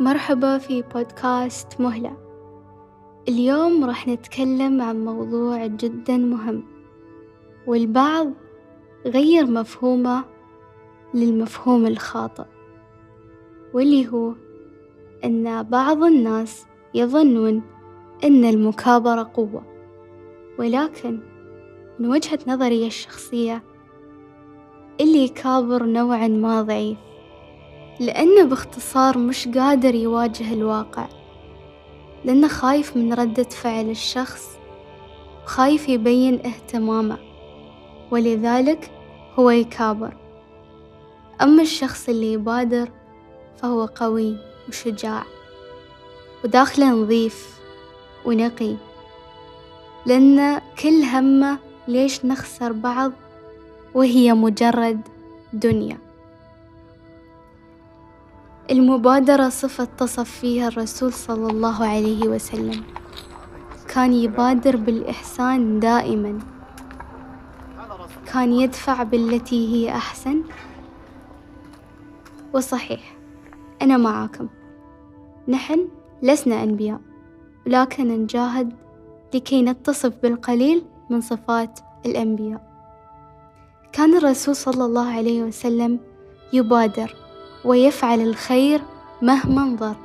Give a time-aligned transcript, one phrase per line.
[0.00, 2.16] مرحبا في بودكاست مهلة.
[3.28, 6.62] اليوم راح نتكلم عن موضوع جدا مهم
[7.66, 8.32] والبعض
[9.06, 10.24] غير مفهومة
[11.14, 12.44] للمفهوم الخاطئ
[13.74, 14.32] واللي هو
[15.24, 17.62] أن بعض الناس يظنون
[18.24, 19.62] أن المكابرة قوة
[20.58, 21.20] ولكن
[21.98, 23.62] من وجهة نظري الشخصية
[25.00, 26.98] اللي يكابر نوعا ما ضعيف.
[28.00, 31.06] لأنه باختصار مش قادر يواجه الواقع
[32.24, 34.58] لأنه خايف من ردة فعل الشخص
[35.44, 37.18] وخايف يبين اهتمامه
[38.10, 38.90] ولذلك
[39.38, 40.16] هو يكابر.
[41.42, 42.88] أما الشخص اللي يبادر
[43.56, 44.36] فهو قوي
[44.68, 45.22] وشجاع
[46.44, 47.60] وداخله نظيف
[48.24, 48.76] ونقي
[50.06, 53.12] لأن كل همه ليش نخسر بعض
[53.94, 55.00] وهي مجرد
[55.52, 56.05] دنيا.
[58.70, 62.82] المبادرة صفة تصف فيها الرسول صلى الله عليه وسلم.
[63.88, 66.38] كان يبادر بالإحسان دائما.
[68.32, 70.42] كان يدفع بالتي هي أحسن.
[72.54, 73.16] وصحيح
[73.82, 74.48] أنا معاكم.
[75.48, 75.88] نحن
[76.22, 77.00] لسنا أنبياء
[77.66, 78.72] لكن نجاهد
[79.34, 82.76] لكي نتصف بالقليل من صفات الأنبياء.
[83.92, 86.00] كان الرسول صلى الله عليه وسلم
[86.52, 87.25] يبادر
[87.66, 88.80] ويفعل الخير
[89.22, 89.96] مهما ضر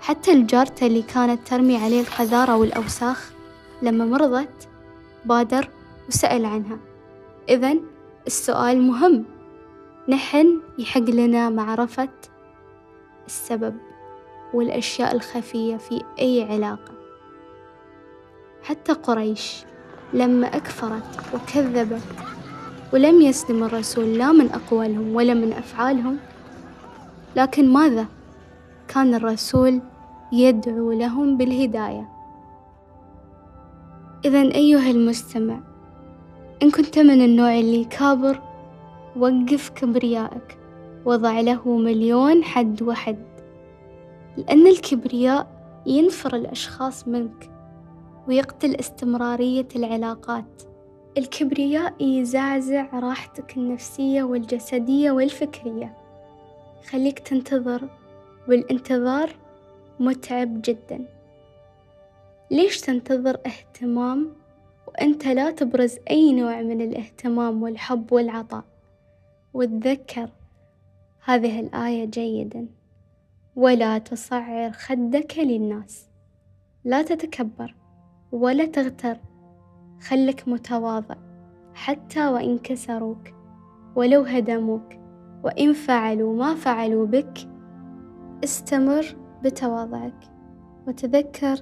[0.00, 3.32] حتى الجارته اللي كانت ترمي عليه القذارة والأوساخ
[3.82, 4.68] لما مرضت
[5.24, 5.68] بادر
[6.08, 6.78] وسأل عنها.
[7.48, 7.74] إذا
[8.26, 9.24] السؤال مهم.
[10.08, 12.08] نحن يحق لنا معرفة
[13.26, 13.76] السبب
[14.54, 16.92] والأشياء الخفية في أي علاقة.
[18.62, 19.64] حتى قريش
[20.12, 22.02] لما أكفرت وكذبت
[22.92, 26.18] ولم يسلم الرسول لا من أقوالهم ولا من أفعالهم
[27.36, 28.06] لكن ماذا؟
[28.88, 29.80] كان الرسول
[30.32, 32.08] يدعو لهم بالهداية.
[34.24, 35.60] إذا أيها المستمع
[36.62, 38.40] إن كنت من النوع اللي يكابر
[39.16, 40.58] وقف كبريائك.
[41.04, 43.24] وضع له مليون حد وحد.
[44.36, 45.46] لأن الكبرياء
[45.86, 47.50] ينفر الأشخاص منك
[48.28, 50.62] ويقتل استمرارية العلاقات.
[51.18, 56.01] الكبرياء يزعزع راحتك النفسية والجسدية والفكرية.
[56.90, 57.88] خليك تنتظر
[58.48, 59.30] والانتظار
[60.00, 61.04] متعب جدا.
[62.50, 64.32] ليش تنتظر اهتمام
[64.88, 68.64] وأنت لا تبرز أي نوع من الاهتمام والحب والعطاء؟
[69.54, 70.28] وتذكر
[71.24, 72.66] هذه الآية جيدا.
[73.56, 76.06] ولا تصعر خدك للناس.
[76.84, 77.74] لا تتكبر
[78.32, 79.16] ولا تغتر.
[80.00, 81.16] خلك متواضع
[81.74, 83.28] حتى وإن كسروك
[83.96, 85.01] ولو هدموك.
[85.44, 87.48] وإن فعلوا ما فعلوا بك
[88.44, 90.30] استمر بتواضعك
[90.86, 91.56] وتذكر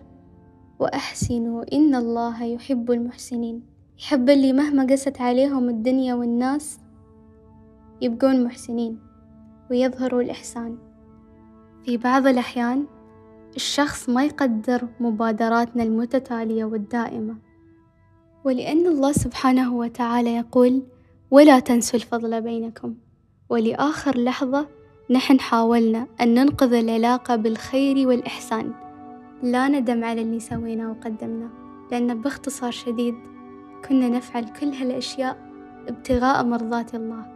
[0.79, 1.65] وأحسنوا.
[1.73, 3.63] إن الله يحب المحسنين.
[3.99, 6.81] يحب اللي مهما قست عليهم الدنيا والناس
[8.01, 8.99] يبقون محسنين
[9.71, 10.79] ويظهروا الإحسان.
[11.85, 12.87] في بعض الأحيان
[13.57, 17.37] الشخص ما يقدر مبادراتنا المتتالية والدائمة.
[18.45, 20.83] ولأن الله سبحانه وتعالى يقول
[21.31, 22.95] ولا تنسوا الفضل بينكم.
[23.51, 24.67] ولآخر لحظة
[25.11, 28.73] نحن حاولنا أن ننقذ العلاقة بالخير والإحسان.
[29.43, 31.51] لا ندم على اللي سويناه وقدمناه
[31.91, 33.15] لأن باختصار شديد
[33.89, 35.39] كنا نفعل كل هالأشياء
[35.89, 37.27] ابتغاء مرضات الله.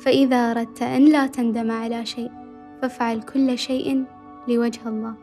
[0.00, 2.30] فإذا أردت أن لا تندم على شيء
[2.82, 4.04] فافعل كل شيء
[4.48, 5.14] لوجه الله.